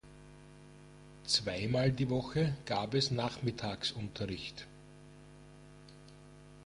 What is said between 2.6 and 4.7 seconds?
gab es Nachmittagsunterricht.